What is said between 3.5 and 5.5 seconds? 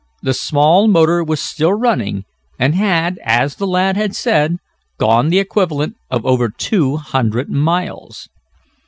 the lad had said, gone the